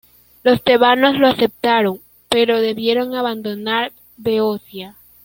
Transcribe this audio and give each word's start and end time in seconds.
Los 0.41 0.63
tebanos 0.63 1.19
la 1.19 1.29
aceptaron, 1.29 1.99
pero 2.27 2.59
debieron 2.59 3.13
abandonar 3.13 3.91
Beocia. 4.17 4.95